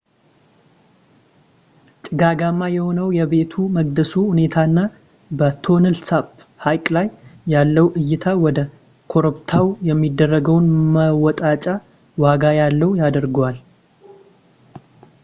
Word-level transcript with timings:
ጭጋጋማ 2.05 2.67
የሆነው 2.75 3.09
የቤተ 3.17 3.57
መቅደሱ 3.75 4.13
ሁኔታና 4.29 4.79
በtonle 5.39 5.99
sap 6.07 6.31
ሃይቅ 6.65 6.83
ላይ 6.95 7.07
ያለው 7.53 7.89
እይታ 8.01 8.25
ወደ 8.45 8.61
ኮረፕብታው 9.13 9.67
የሚደረገውን 9.89 10.69
መወጣጫ 10.97 11.67
ዋጋ 12.25 12.43
ያለው 12.61 12.93
ያደርገዋል 13.01 13.59